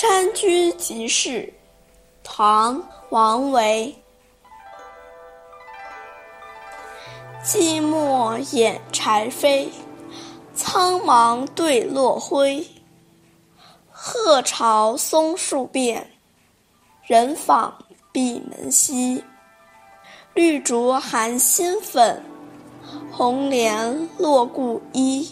[0.00, 1.52] 山居即市，
[2.22, 2.74] 唐·
[3.10, 3.94] 王维。
[7.44, 9.68] 寂寞掩柴扉，
[10.54, 12.66] 苍茫对落晖。
[13.90, 16.10] 鹤巢松树变，
[17.02, 17.76] 人访
[18.10, 19.22] 闭门稀。
[20.32, 22.24] 绿竹含新粉，
[23.12, 25.30] 红莲落故衣。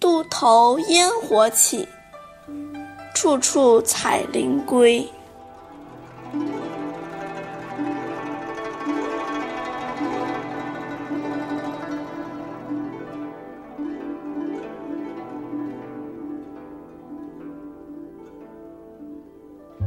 [0.00, 1.88] 渡头烟火起。
[3.16, 5.08] 处处采菱归。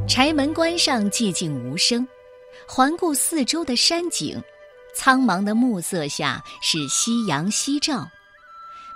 [0.08, 2.04] 柴门关上寂静无声，
[2.66, 4.42] 环顾四周的山景，
[4.92, 8.08] 苍茫的暮色下是夕阳西照，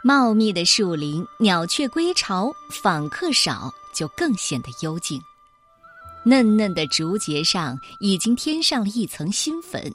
[0.05, 3.73] 茂密的树林，鸟雀归巢，访客少。
[3.95, 5.23] 就更显得幽静。
[6.25, 9.95] 嫩嫩的竹节上已经添上了一层新粉，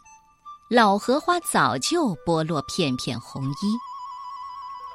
[0.69, 3.77] 老荷花早就剥落片片红衣。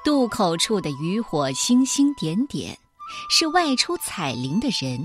[0.03, 2.75] 渡口处的渔火星星点点，
[3.29, 4.99] 是外出采菱的人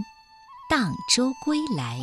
[0.69, 2.01] 荡舟归来。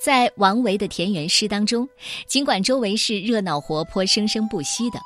[0.00, 1.86] 在王维的田园诗当中，
[2.26, 4.98] 尽管周围是热闹活泼、生生不息的，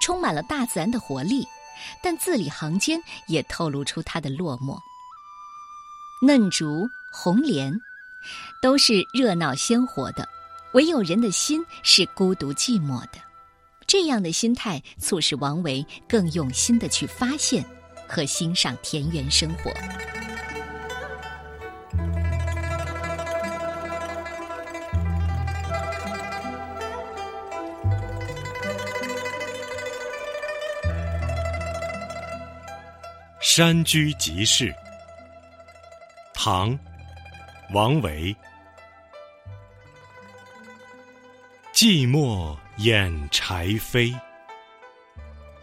[0.00, 1.46] 充满了大自然的活力，
[2.02, 4.78] 但字里行间也透露出他的落寞。
[6.20, 7.72] 嫩竹、红莲，
[8.60, 10.28] 都是热闹鲜活的，
[10.72, 13.18] 唯有人的心是孤独寂寞的。
[13.86, 17.64] 这样的心态促使王维更用心的去发现
[18.06, 19.72] 和欣赏田园生活。
[33.40, 34.74] 山居即市。
[36.34, 36.76] 唐，
[37.72, 38.34] 王维。
[41.72, 44.12] 寂寞掩柴扉，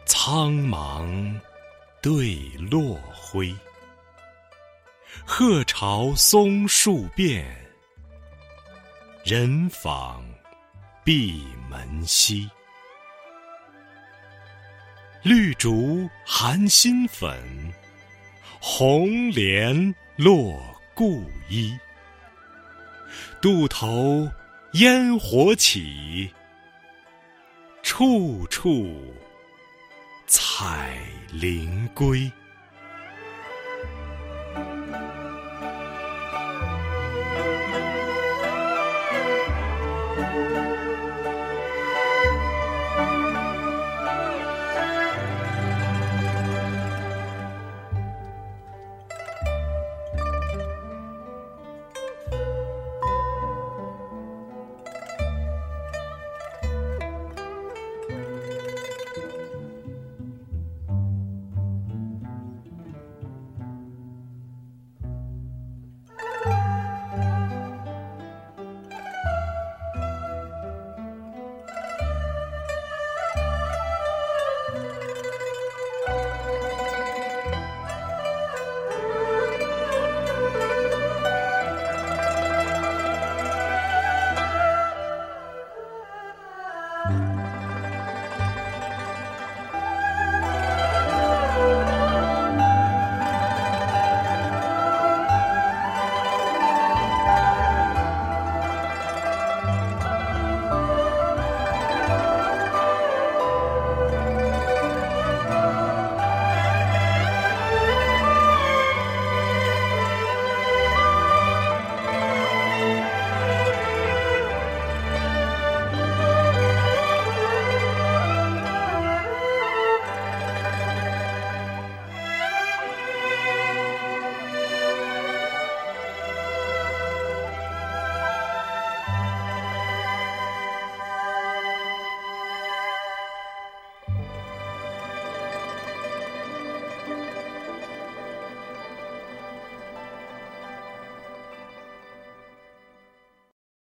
[0.06, 1.38] 苍茫
[2.02, 2.36] 对
[2.72, 3.54] 落晖。
[5.26, 7.46] 鹤巢松树变，
[9.26, 10.24] 人访
[11.04, 12.50] 闭门稀。
[15.26, 17.36] 绿竹含新粉，
[18.60, 19.94] 红莲。
[20.18, 20.64] 落
[20.94, 21.78] 故衣，
[23.42, 24.30] 渡头
[24.74, 26.32] 烟火起，
[27.84, 29.14] 处处
[30.26, 30.98] 采
[31.34, 32.32] 菱归。